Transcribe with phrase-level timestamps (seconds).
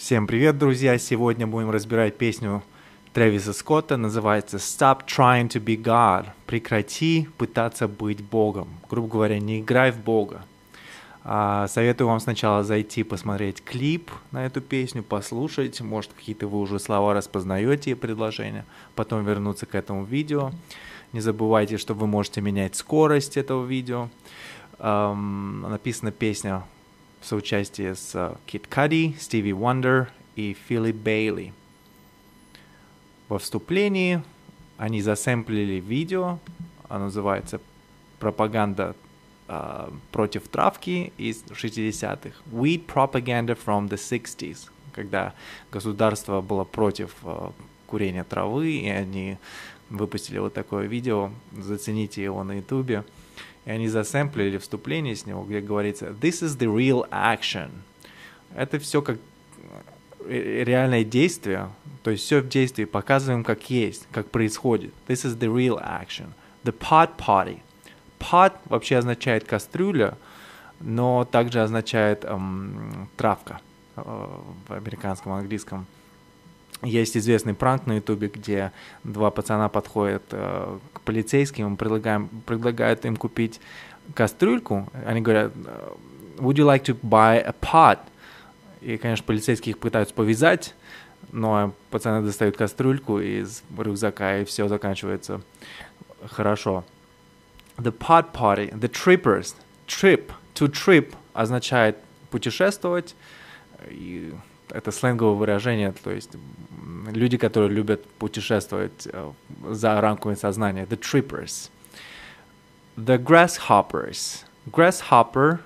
[0.00, 0.96] Всем привет, друзья!
[0.96, 2.62] Сегодня будем разбирать песню
[3.12, 8.68] Трэвиса Скотта, называется «Stop trying to be God»– «Прекрати пытаться быть Богом».
[8.88, 10.40] Грубо говоря, не играй в Бога.
[11.22, 16.78] А, советую вам сначала зайти посмотреть клип на эту песню, послушать, может какие-то вы уже
[16.78, 18.64] слова распознаете и предложения,
[18.94, 20.50] потом вернуться к этому видео.
[21.12, 24.08] Не забывайте, что вы можете менять скорость этого видео.
[24.78, 26.62] Um, написана песня
[27.20, 31.52] в соучастии с Кит Кади, Стиви Уандер и Филипп Бейли.
[33.28, 34.22] Во вступлении
[34.78, 36.38] они засэмплили видео,
[36.88, 37.60] оно называется
[38.18, 38.96] «Пропаганда
[39.48, 42.36] э, против травки» из 60-х.
[42.50, 45.34] «Weed Propaganda from the 60s», когда
[45.70, 47.50] государство было против э,
[47.86, 49.36] курения травы, и они
[49.90, 53.04] выпустили вот такое видео, зацените его на ютубе
[53.64, 57.70] и они засэмплили вступление с него, где говорится «This is the real action».
[58.54, 59.18] Это все как
[60.24, 61.68] э, реальное действие,
[62.02, 64.92] то есть все в действии, показываем как есть, как происходит.
[65.06, 66.28] This is the real action.
[66.64, 67.60] The pot party.
[68.18, 70.16] Pot вообще означает кастрюля,
[70.80, 73.60] но также означает эм, травка
[73.96, 75.86] э, в американском английском.
[76.82, 78.72] Есть известный пранк на ютубе, где
[79.04, 83.60] два пацана подходят э, к полицейским, предлагаем, предлагают им купить
[84.14, 84.88] кастрюльку.
[85.04, 85.52] Они говорят,
[86.38, 87.98] would you like to buy a pot?
[88.80, 90.74] И, конечно, полицейские их пытаются повязать,
[91.32, 95.42] но пацаны достают кастрюльку из рюкзака, и все заканчивается
[96.30, 96.84] хорошо.
[97.76, 99.54] The pot party, the trippers,
[99.86, 101.98] trip, to trip означает
[102.30, 103.14] путешествовать,
[103.88, 104.32] и
[104.72, 106.30] это сленговое выражение, то есть
[107.06, 109.32] люди, которые любят путешествовать э,
[109.70, 111.70] за рамками сознания, the trippers.
[112.96, 114.44] The grasshoppers.
[114.66, 115.58] Grasshopper,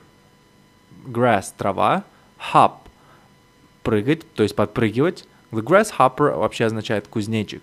[1.07, 2.05] grass– трава,
[2.53, 2.75] hop–
[3.83, 5.27] прыгать, то есть подпрыгивать.
[5.51, 7.63] The grasshopper вообще означает кузнечик.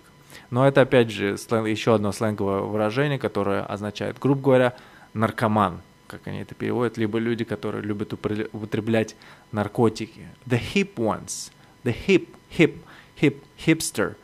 [0.50, 4.74] Но это, опять же, еще одно сленговое выражение, которое означает, грубо говоря,
[5.14, 5.80] наркоман,
[6.12, 9.16] как они это переводят, либо люди, которые любят употреблять
[9.50, 10.28] наркотики.
[10.46, 11.50] The hip ones.
[11.84, 12.76] The hip, hip–
[13.22, 14.16] hip, hipster.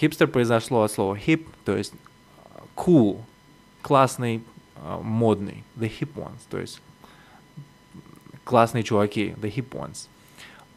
[0.00, 1.92] Hipster произошло от слова hip, то есть
[2.76, 3.22] cool,
[3.82, 4.42] классный,
[5.02, 5.64] модный.
[5.76, 6.80] The hip ones, то есть
[8.44, 10.08] классные чуваки, the hip ones.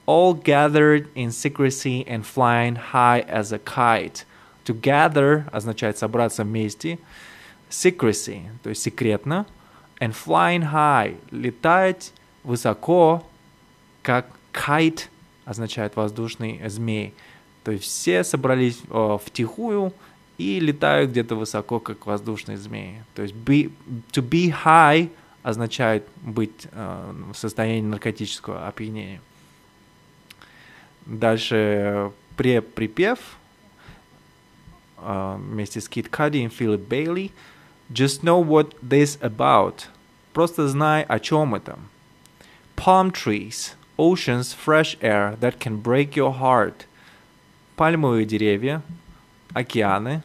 [0.05, 4.25] All gathered in secrecy and flying high as a kite.
[4.66, 6.99] To gather означает собраться вместе.
[7.69, 9.45] Secrecy, то есть секретно.
[10.01, 12.12] And flying high, летать
[12.44, 13.23] высоко,
[14.01, 15.03] как kite
[15.45, 17.13] означает воздушный змей.
[17.63, 19.94] То есть все собрались э, втихую
[20.40, 23.03] и летают где-то высоко, как воздушные змеи.
[23.13, 23.72] То есть be,
[24.11, 25.09] to be high
[25.44, 29.22] означает быть э, в состоянии наркотического опьянения.
[31.06, 33.19] Дальше припев
[34.97, 37.31] э, вместе с Кит Кади и Филипп Бейли.
[37.91, 39.88] Just know what this about.
[40.34, 41.78] Просто знай, о чем это.
[42.75, 46.85] Palm trees, oceans, fresh air that can break your heart–
[47.81, 48.84] пальмовые деревья,
[49.56, 50.22] океаны,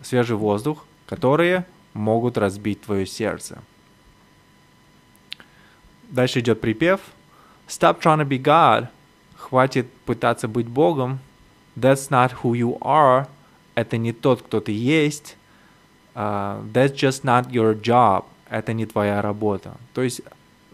[0.00, 3.60] свежий воздух, которые могут разбить твое сердце.
[6.08, 7.00] Дальше идет припев.
[7.66, 8.86] Stop trying to be God.
[9.36, 11.18] Хватит пытаться быть Богом.
[11.76, 13.26] That's not who you are.
[13.74, 15.36] Это не тот, кто ты есть.
[16.14, 18.24] Uh, that's just not your job.
[18.48, 19.76] Это не твоя работа.
[19.94, 20.22] То есть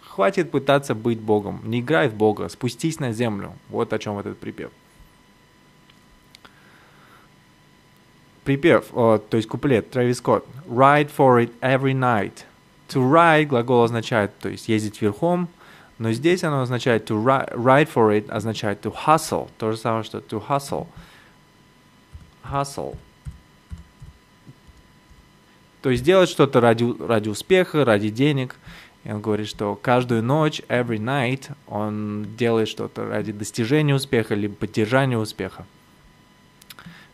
[0.03, 1.61] хватит пытаться быть Богом.
[1.65, 2.49] Не играй в Бога.
[2.49, 3.53] Спустись на землю.
[3.69, 4.71] Вот о чем этот припев.
[8.47, 10.47] припев, о, то есть куплет, Трэвис Скотт.
[10.67, 12.45] Ride for it every night.
[12.89, 15.49] To ride глагол означает, то есть ездить верхом,
[15.99, 19.51] но здесь оно означает to ride for it означает to hustle.
[19.59, 20.87] То же самое, что to hustle.
[22.45, 22.97] Hustle.
[25.83, 28.57] То есть делать что-то ради, ради успеха, ради денег.
[29.05, 34.55] И он говорит, что каждую ночь, every night, он делает что-то ради достижения успеха, либо
[34.55, 35.65] поддержания успеха.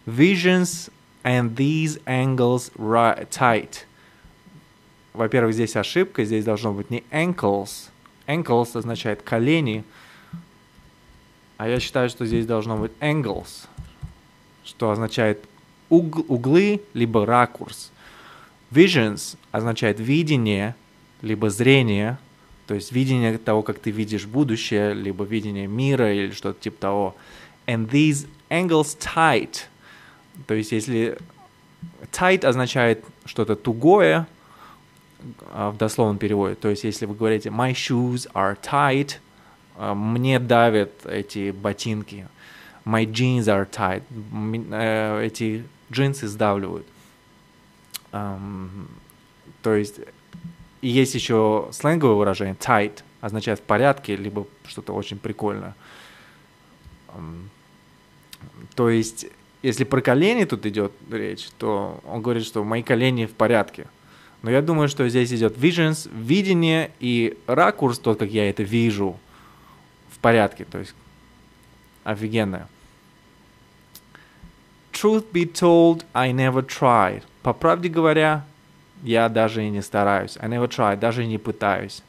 [0.07, 0.91] Visions
[1.23, 3.85] and these angles right, tight.
[5.13, 7.91] Во-первых, здесь ошибка, здесь должно быть не ankles.
[8.27, 9.85] Ankles означает колени,
[11.59, 13.67] а я считаю, что здесь должно быть angles,
[14.65, 15.45] что означает
[15.91, 17.93] уг углы, либо ракурс.
[18.73, 20.75] Visions означает видение,
[21.21, 22.19] либо зрение,
[22.67, 27.17] то есть видение того, как ты видишь будущее, либо видение мира или что-то типа того.
[27.67, 29.67] And these angles tight–
[30.47, 31.19] то есть если
[32.11, 34.27] tight означает что-то тугое,
[35.53, 39.19] а, в дословном переводе, то есть если вы говорите my shoes are tight,
[39.77, 42.29] а, мне давят эти ботинки.
[42.85, 44.03] My jeans are tight.
[44.73, 46.85] Э, эти джинсы сдавливают.
[48.13, 48.89] Um,
[49.63, 50.01] то есть
[50.83, 55.75] и есть еще сленговое выражение tight, означает в порядке, либо что-то очень прикольное.
[57.09, 57.49] Um,
[58.75, 59.27] то есть,
[59.63, 63.87] если про колени тут идет речь, то он говорит, что мои колени в порядке.
[64.43, 69.17] Но я думаю, что здесь идет visions, видение и ракурс, тот, как я это вижу,
[70.11, 70.65] в порядке.
[70.65, 70.95] То есть
[72.03, 72.69] офигенно.
[74.93, 77.23] Truth be told, I never tried.
[77.43, 78.45] По правде говоря,
[79.03, 80.37] я даже и не стараюсь.
[80.39, 82.03] I never tried, даже и не пытаюсь.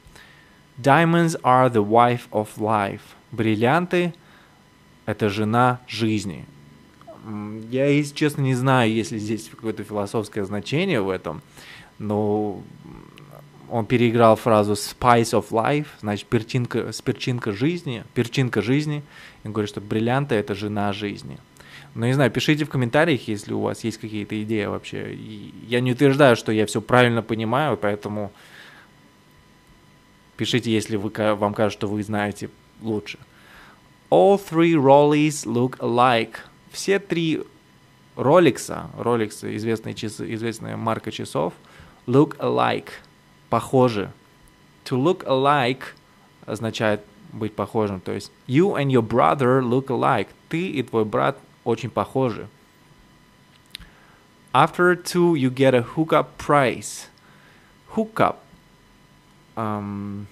[0.78, 3.02] Diamonds are the wife of life.
[3.32, 4.14] Бриллианты—
[5.06, 6.46] это жена жизни.
[7.72, 11.42] Я, если честно, не знаю, есть ли здесь какое-то философское значение в этом
[12.00, 12.62] но
[13.70, 19.04] он переиграл фразу spice of life, значит, перчинка, перчинка жизни, перчинка жизни,
[19.44, 21.40] и говорит, что бриллианты— это жена жизни.
[21.96, 25.16] Но не знаю, пишите в комментариях, если у вас есть какие-то идеи вообще.
[25.68, 28.32] Я не утверждаю, что я все правильно понимаю, поэтому
[30.38, 32.50] пишите, если вы, вам кажется, что вы знаете
[32.82, 33.20] лучше.
[34.10, 36.36] All three Rollies look alike.
[36.72, 37.44] Все три
[38.16, 41.54] Rolex, Rolex известная, часы, известная марка часов—
[42.08, 42.90] look alike,
[43.50, 44.12] похожи.
[44.86, 45.84] To look alike
[46.46, 47.02] означает
[47.32, 48.02] быть похожим.
[48.02, 50.28] То есть you and your brother look alike.
[50.50, 52.48] Ты и твой брат очень похожи.
[54.54, 57.08] After two, you get a hookup price.
[57.96, 58.38] Hookup
[59.56, 60.28] um,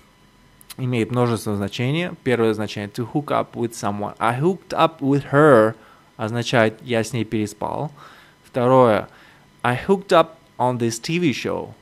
[0.78, 2.12] имеет множество значений.
[2.24, 4.16] Первое значение to hook up with someone.
[4.20, 5.76] I hooked up with her
[6.18, 7.92] означает я с ней переспал.
[8.44, 9.10] Второе
[9.64, 11.74] I hooked up on this TV show.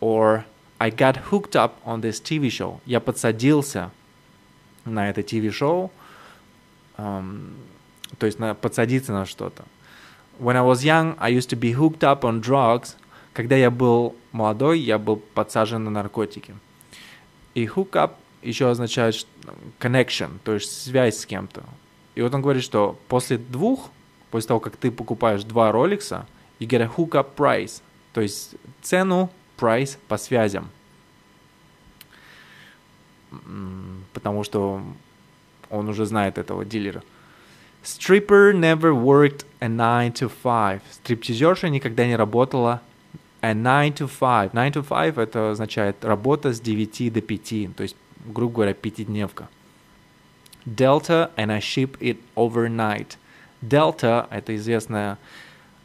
[0.00, 0.44] Or
[0.78, 2.80] I got hooked up on this TV show.
[2.84, 3.90] Я подсадился
[4.84, 5.90] на это TV-шоу.
[6.98, 7.54] Um,
[8.18, 9.64] то есть на, подсадиться на что-то.
[10.38, 12.96] When I was young, I used to be hooked up on drugs.
[13.32, 16.54] Когда я был молодой, я был подсажен на наркотики.
[17.54, 18.12] И hook up
[18.42, 19.26] еще означает
[19.80, 21.62] connection, то есть связь с кем-то.
[22.14, 23.90] И вот он говорит, что после двух,
[24.30, 26.26] после того, как ты покупаешь два роликса,
[26.60, 27.82] you get a hookup price,
[28.12, 30.70] то есть цену, price по связям.
[34.12, 34.82] Потому что
[35.68, 37.02] он уже знает этого дилера.
[37.86, 40.82] Stripper never worked a 9 to 5.
[40.90, 42.82] Стриптизерша никогда не работала
[43.40, 44.52] a 9 to 5.
[44.52, 47.94] 9 to 5 это означает работа с 9 до 5, то есть,
[48.26, 49.48] грубо говоря, пятидневка.
[50.66, 53.18] Delta and I ship it overnight.
[53.62, 55.16] Delta это известная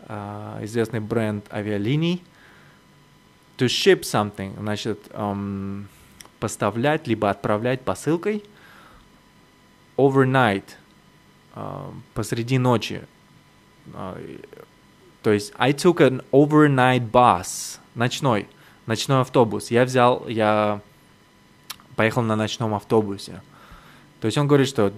[0.07, 2.23] uh, известный бренд авиалиний.
[3.59, 5.85] To ship something, значит, um,
[6.39, 8.43] поставлять, либо отправлять посылкой.
[9.97, 10.80] Overnight, uh,
[12.13, 13.01] посреди ночи.
[13.93, 14.45] Uh,
[15.23, 18.47] то есть, I took an overnight bus, ночной,
[18.85, 19.71] ночной автобус.
[19.71, 20.81] Я взял, я
[21.95, 23.41] поехал на ночном автобусе.
[24.19, 24.93] То есть он говорит, что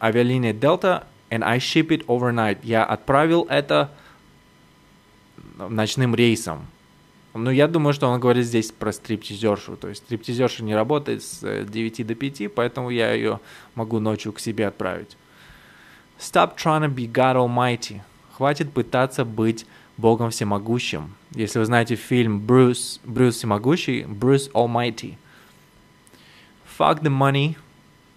[0.00, 2.58] авиалиния Delta and I ship it overnight.
[2.62, 3.90] Я отправил это
[5.56, 6.66] ночным рейсом.
[7.34, 9.76] Ну, я думаю, что он говорит здесь про стриптизершу.
[9.76, 13.40] То есть стриптизерша не работает с 9 э, до 5, поэтому я ее
[13.74, 15.16] могу ночью к себе отправить.
[16.18, 18.00] Stop trying to be God Almighty.
[18.36, 21.14] Хватит пытаться быть Богом Всемогущим.
[21.34, 25.14] Если вы знаете фильм Брюс, Брюс Всемогущий, Брюс Almighty.
[26.78, 27.56] Fuck the money.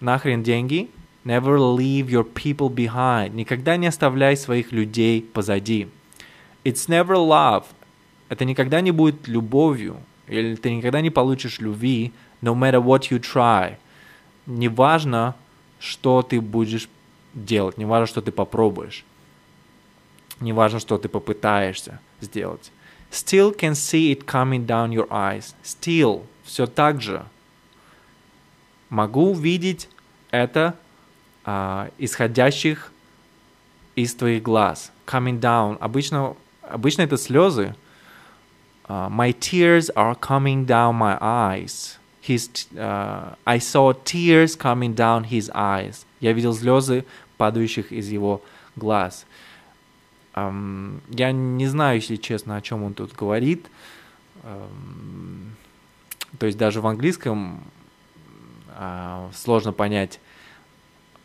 [0.00, 0.90] Нахрен деньги.
[1.24, 3.30] Never leave your people behind.
[3.30, 5.88] Никогда не оставляй своих людей позади.
[6.64, 7.64] It's never love.
[8.28, 9.96] Это никогда не будет любовью.
[10.26, 13.76] Или ты никогда не получишь любви, no matter what you try.
[14.46, 15.34] Неважно,
[15.78, 16.88] что ты будешь
[17.34, 19.04] делать, неважно, что ты попробуешь.
[20.40, 22.72] Неважно, что ты попытаешься сделать.
[23.10, 25.54] Still can see it coming down your eyes.
[25.62, 27.24] Still, все так же.
[28.88, 29.88] Могу видеть
[30.30, 30.74] это
[31.44, 32.92] uh, исходящих
[33.94, 34.92] из твоих глаз.
[35.06, 35.78] Coming down.
[35.80, 37.74] Обычно, обычно это слезы.
[38.88, 41.98] Uh, my tears are coming down my eyes.
[42.20, 46.04] His, uh, I saw tears coming down his eyes.
[46.20, 47.04] Я видел слезы,
[47.36, 48.42] падающих из его
[48.76, 49.26] глаз.
[50.34, 53.66] Um, я не знаю, если честно, о чем он тут говорит.
[54.42, 55.50] Um,
[56.38, 57.64] то есть даже в английском
[58.78, 60.20] uh, сложно понять,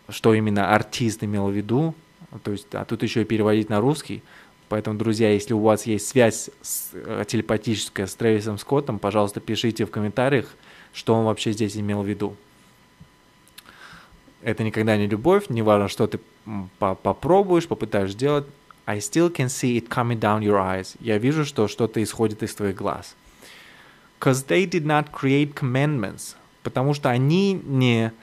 [0.09, 1.93] что именно артист имел в виду,
[2.43, 4.23] то есть, а тут еще и переводить на русский.
[4.71, 9.85] Поэтому, друзья, если у вас есть связь с, э, телепатическая с Трэвисом Скоттом, пожалуйста, пишите
[9.85, 10.45] в комментариях,
[10.93, 12.37] что он вообще здесь имел в виду.
[14.41, 16.21] это никогда не любовь, не важно, что ты
[16.79, 18.45] по попробуешь, попытаешься сделать.
[18.85, 20.95] I still can see it coming down your eyes.
[21.01, 23.17] Я вижу, что что-то исходит из твоих глаз.
[24.21, 26.35] Because they did not create commandments.
[26.63, 28.13] Потому что они не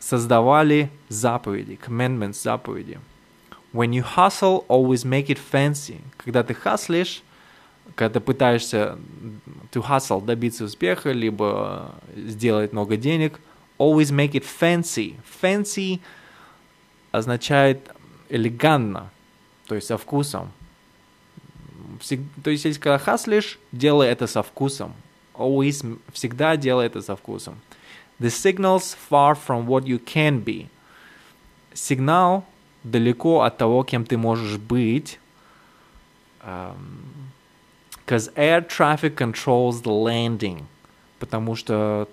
[0.00, 2.98] создавали заповеди, commandments, заповеди.
[3.74, 6.00] When you hustle, always make it fancy.
[6.16, 7.24] Когда ты хаслишь,
[7.96, 8.96] когда ты пытаешься
[9.72, 13.40] to hustle, добиться успеха, либо сделать много денег,
[13.76, 15.16] always make it fancy.
[15.42, 16.00] Fancy
[17.10, 17.90] означает
[18.28, 19.10] элегантно,
[19.66, 20.52] то есть со вкусом.
[22.44, 24.94] То есть, если когда хаслишь, делай это со вкусом.
[25.34, 27.60] Always, всегда делай это со вкусом.
[28.20, 30.68] The signal's far from what you can be.
[31.72, 32.44] Сигнал
[32.84, 35.18] далеко от того, кем ты можешь быть.
[36.40, 40.62] Because um, air traffic controls the landing.
[41.18, 42.08] Потому что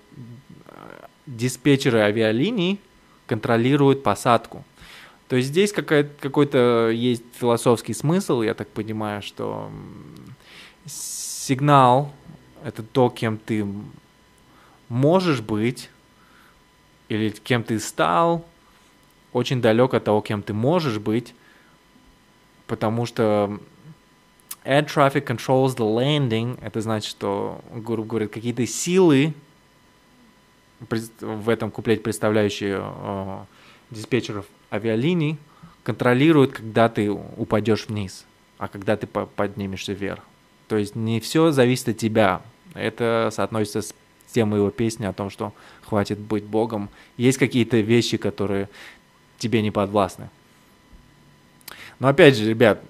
[1.26, 2.80] диспетчеры авиалиний
[3.26, 4.64] контролируют посадку.
[5.28, 9.70] То есть здесь какой-то есть философский смысл, я так понимаю, что
[10.84, 12.12] сигнал—
[12.64, 13.66] это то, кем ты
[14.88, 15.88] можешь быть,
[17.08, 18.44] или кем ты стал,
[19.32, 21.34] очень далек от того, кем ты можешь быть,
[22.66, 23.58] потому что
[24.64, 29.34] air traffic controls the landing, это значит, что, грубо говоря, какие-то силы
[31.20, 33.38] в этом куплете представляющие э,
[33.90, 35.38] диспетчеров авиалиний
[35.84, 38.24] контролируют, когда ты упадешь вниз,
[38.58, 40.22] а когда ты поднимешься вверх.
[40.68, 42.42] То есть не все зависит от тебя.
[42.74, 43.94] Это соотносится с
[44.32, 46.88] темой его песни о том, что хватит быть Богом.
[47.16, 48.68] Есть какие-то вещи, которые
[49.42, 50.30] тебе не подвластны.
[51.98, 52.80] Но опять же, ребят,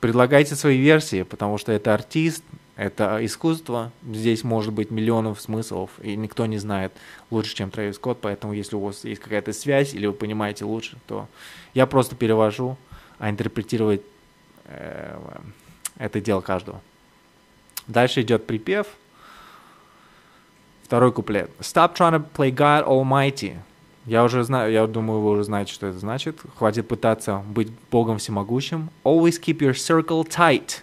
[0.00, 2.44] предлагайте свои версии, потому что это артист,
[2.76, 6.92] это искусство, здесь может быть миллионов смыслов, и никто не знает
[7.30, 10.96] лучше, чем Трэвис Скотт, поэтому если у вас есть какая-то связь, или вы понимаете лучше,
[11.06, 11.28] то
[11.74, 12.76] я просто перевожу,
[13.18, 14.02] а интерпретировать
[14.66, 15.16] э,
[15.96, 16.80] это дело каждого.
[17.86, 18.86] Дальше идет припев.
[20.84, 21.50] Второй куплет.
[21.60, 23.56] Stop trying to play God Almighty.
[24.06, 26.40] Я уже знаю, я думаю, вы уже знаете, что это значит.
[26.56, 28.90] Хватит пытаться быть Богом всемогущим.
[29.02, 30.82] Always keep your circle tight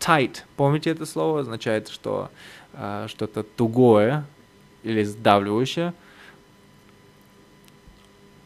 [0.00, 2.30] tight, помните это слово, означает, что
[2.72, 4.24] э, что-то тугое
[4.82, 5.92] или сдавливающее.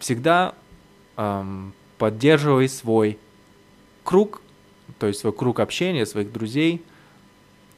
[0.00, 0.54] Всегда
[1.16, 3.18] эм, поддерживай свой
[4.02, 4.42] круг,
[4.98, 6.82] то есть свой круг общения, своих друзей,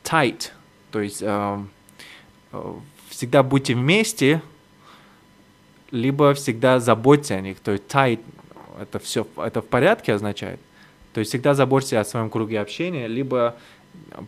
[0.02, 0.50] tight,
[0.90, 1.70] то есть эм,
[2.52, 2.74] э,
[3.10, 4.42] всегда будьте вместе,
[5.90, 8.20] либо всегда заботьтесь о них, то есть tight,
[8.80, 10.60] это все, это в порядке означает.
[11.12, 13.56] То есть всегда заботьтесь о своем круге общения, либо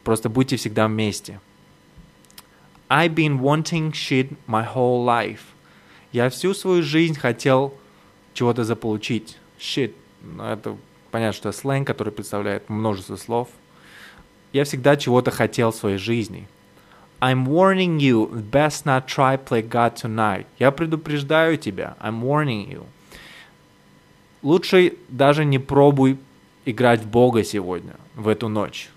[0.05, 1.41] просто будьте всегда вместе.
[2.89, 5.41] I've been wanting shit my whole life.
[6.13, 7.75] Я всю свою жизнь хотел
[8.33, 9.37] чего-то заполучить.
[9.59, 9.93] Shit.
[10.23, 10.77] Ну, это
[11.11, 13.49] понятно, что сленг, который представляет множество слов.
[14.55, 16.49] Я всегда чего-то хотел в своей жизни.
[17.21, 20.47] I'm warning you, best not try play God tonight.
[20.59, 21.97] Я предупреждаю тебя.
[22.01, 22.87] I'm warning you.
[24.43, 26.19] Лучше даже не пробуй
[26.65, 28.89] играть в Бога сегодня, в эту ночь.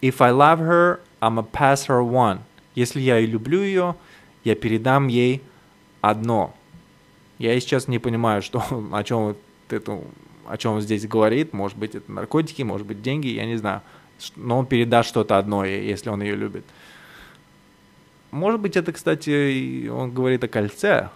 [0.00, 2.40] If I love her, I'm a pass her one.
[2.74, 3.96] Если я и люблю ее,
[4.44, 5.42] я передам ей
[6.00, 6.54] одно.
[7.38, 8.62] Я сейчас не понимаю, что,
[8.92, 9.36] о чем
[9.68, 10.00] это,
[10.46, 11.52] о чем он здесь говорит.
[11.52, 13.82] Может быть, это наркотики, может быть, деньги, я не знаю.
[14.36, 16.64] Но он передаст что-то одно, если он ее любит.
[18.30, 21.10] Может быть, это, кстати, он говорит о кольце,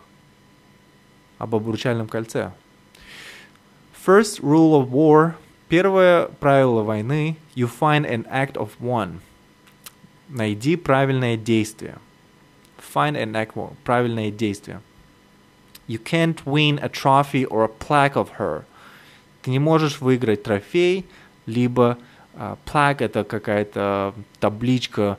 [1.38, 2.52] об обручальном кольце.
[4.06, 5.35] First rule of war.
[5.68, 7.37] Первое правило войны.
[7.54, 9.21] You find an act of one.
[10.28, 11.99] Найди правильное действие.
[12.78, 14.80] Find an act of правильное действие.
[15.87, 18.64] You can't win a trophy or a plaque of her.
[19.42, 21.06] Ты не можешь выиграть трофей,
[21.47, 21.99] либо
[22.34, 25.18] plaque это какая-то табличка,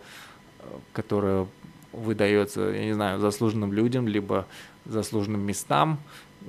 [0.94, 1.48] которая
[1.92, 4.48] выдается, я не знаю, заслуженным людям, либо
[4.86, 6.00] заслуженным местам.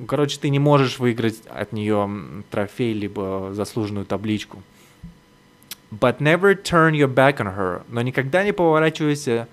[0.08, 2.08] Короче, ты не можешь выиграть от нее
[2.50, 4.62] трофей, либо заслуженную табличку.
[5.90, 7.82] But never turn your back on her.
[7.88, 9.46] Но никогда не поворачивайся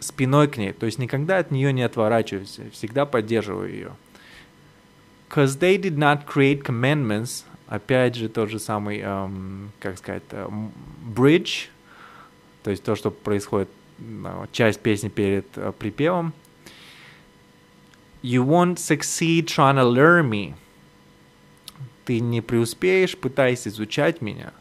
[0.00, 0.72] спиной к ней.
[0.72, 2.70] То есть никогда от нее не отворачивайся.
[2.72, 3.92] Всегда поддерживай ее.
[5.28, 7.44] Because they did not create commandments.
[7.68, 10.70] Опять же, тот же самый, um, как сказать, um,
[11.14, 11.68] bridge.
[12.62, 13.68] То есть то, что происходит,
[14.52, 16.32] часть песни перед uh, припевом.
[18.22, 20.54] You won't succeed trying to learn me.
[22.04, 24.52] Ты не преуспеешь, пытаясь изучать меня.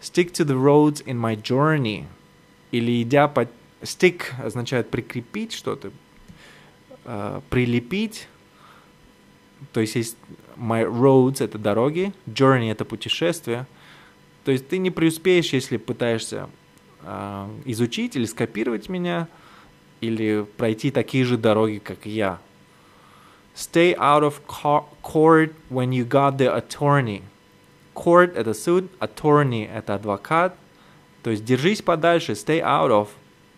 [0.00, 2.04] Stick to the roads in my journey.
[2.70, 3.46] Или идя по...
[3.82, 5.92] Stick означает прикрепить что-то,
[7.04, 8.28] э, прилепить,
[9.72, 10.16] то есть есть
[10.56, 13.66] my roads— это дороги, journey— это путешествие.
[14.44, 16.48] То есть ты не преуспеешь, если пытаешься
[17.02, 19.28] э, изучить или скопировать меня,
[20.00, 22.38] или пройти такие же дороги, как я.
[23.54, 24.42] Stay out of
[25.02, 27.22] court when you got the attorney.
[27.94, 30.56] Court— это суд, attorney— это адвокат.
[31.22, 33.08] То есть держись подальше, stay out of,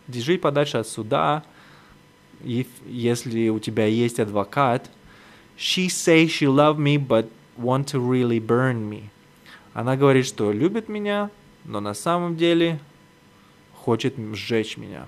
[0.07, 1.43] держись подальше от суда,
[2.43, 4.91] если у тебя есть адвокат.
[5.57, 9.11] She say she love me, but want to really burn me.
[9.73, 11.31] Она говорит, что любит меня,
[11.65, 12.79] но на самом деле
[13.75, 15.07] хочет сжечь меня.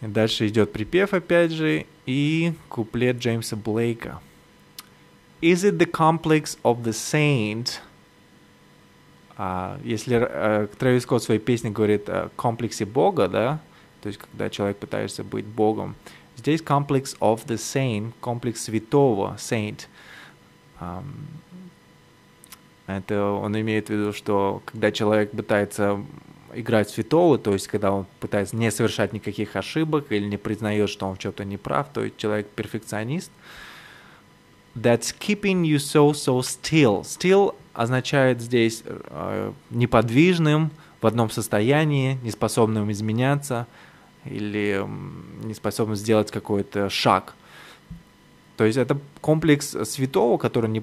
[0.00, 4.20] И дальше идет припев опять же и куплет Джеймса Блейка.
[5.40, 7.80] Is it the complex of the saint?
[9.36, 13.60] А, если э, Трэвис Скотт в своей песне говорит о комплексе Бога, да,
[14.02, 15.94] то есть когда человек пытается быть Богом,
[16.38, 19.86] здесь комплекс of the saint, комплекс святого, saint.
[22.86, 26.00] Это он имеет в виду, что когда человек пытается
[26.54, 31.06] играть святого, то есть когда он пытается не совершать никаких ошибок или не признает, что
[31.06, 33.30] он в чем-то не прав, то есть человек перфекционист.
[34.74, 37.02] That's keeping you so so still.
[37.02, 43.66] Still означает здесь э, неподвижным, в одном состоянии, неспособным изменяться
[44.24, 44.84] или
[45.42, 47.34] э, неспособным сделать какой-то шаг.
[48.56, 50.82] То есть это комплекс святого, который, не,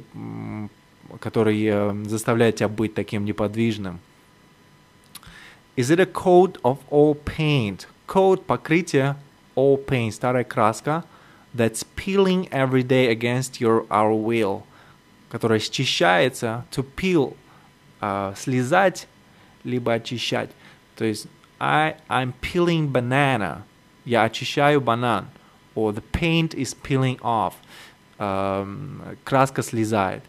[1.19, 3.99] который э, заставляет тебя быть таким неподвижным.
[5.75, 7.87] Is it a coat of all paint?
[8.07, 9.17] Coat покрытие
[9.55, 11.03] all paint, старая краска,
[11.53, 14.63] that's peeling every day against your our will,
[15.29, 17.35] которая счищается, to peel,
[18.01, 19.07] uh, слезать,
[19.63, 20.51] либо очищать.
[20.95, 21.27] То есть
[21.59, 23.63] I, I'm peeling banana,
[24.05, 25.25] я очищаю банан,
[25.75, 27.53] or the paint is peeling off,
[28.17, 30.23] um, краска слезает.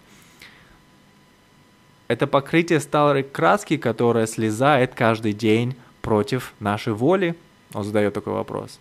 [2.09, 7.37] Это покрытие старой краски, которая слезает каждый день против нашей воли.
[7.75, 8.79] Он задает такой вопрос.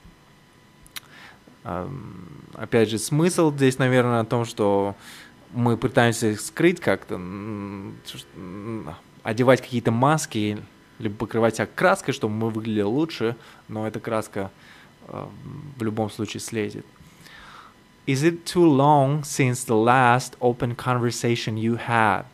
[2.53, 4.95] Опять же, смысл здесь, наверное, о том, что
[5.51, 7.19] мы пытаемся скрыть как-то,
[9.23, 10.59] одевать какие-то маски,
[10.99, 13.35] либо покрывать себя краской, чтобы мы выглядели лучше,
[13.67, 14.51] но эта краска
[15.07, 16.85] в любом случае слезет.
[18.07, 22.25] Is it too long since the last open conversation you had?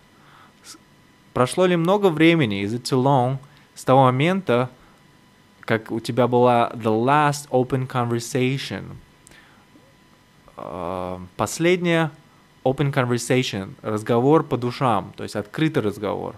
[1.34, 3.38] Прошло ли много времени, is it too long,
[3.74, 4.70] с того момента,
[5.62, 8.98] как у тебя была the last open conversation,
[10.58, 12.12] uh, последняя
[12.66, 16.36] open conversation, разговор по душам, то есть открытый разговор.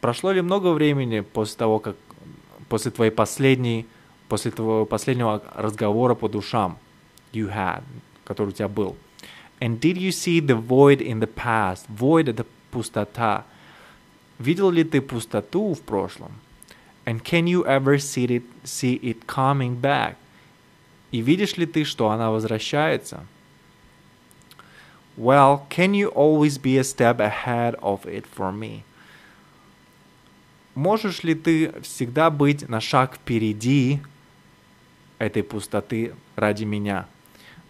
[0.00, 1.96] Прошло ли много времени после того, как
[2.70, 3.86] после твоей последней,
[4.28, 6.78] после твоего последнего разговора по душам
[7.32, 7.82] you had,
[8.24, 8.96] который у тебя был?
[9.60, 11.86] And did you see the void in the past?
[11.88, 13.44] Void это пустота.
[14.38, 16.32] Видел ли ты пустоту в прошлом?
[17.04, 20.16] And can you ever see it, see it coming back?
[21.10, 23.26] И видишь ли ты, что она возвращается?
[25.16, 28.82] Well, can you always be a step ahead of it for me?
[30.74, 34.00] Можешь ли ты всегда быть на шаг впереди
[35.18, 37.06] этой пустоты ради меня?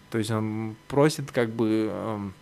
[0.09, 2.33] То есть он просит как бы эм,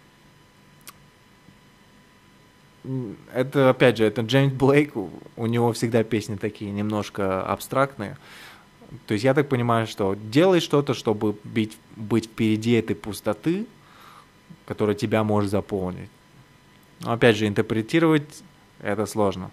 [3.33, 8.17] это, опять же, это Джеймс Блейк, у него всегда песни такие немножко абстрактные.
[9.05, 13.67] То есть я так понимаю, что делай что-то, чтобы быть, быть впереди этой пустоты,
[14.65, 16.09] которая тебя может заполнить.
[17.01, 18.43] Но опять же, интерпретировать
[18.79, 19.51] это сложно.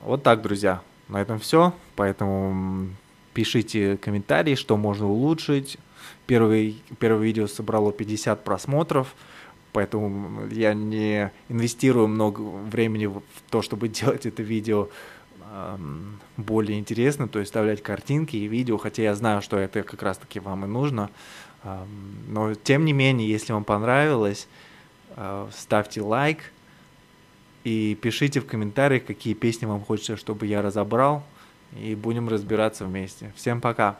[0.00, 0.80] Вот так, друзья.
[1.08, 1.72] На этом все.
[1.94, 2.88] Поэтому
[3.34, 5.78] пишите комментарии, что можно улучшить.
[6.26, 9.14] Первый, первое видео собрало 50 просмотров
[9.76, 14.88] поэтому я не инвестирую много времени в то, чтобы делать это видео
[16.36, 20.40] более интересным, то есть вставлять картинки и видео, хотя я знаю, что это как раз-таки
[20.40, 21.10] вам и нужно.
[22.28, 24.48] Но тем не менее, если вам понравилось,
[25.10, 26.52] а, ставьте лайк
[27.66, 31.24] и пишите в комментариях, какие песни вам хочется, чтобы я разобрал,
[31.76, 33.32] и будем разбираться вместе.
[33.34, 33.98] Всем пока!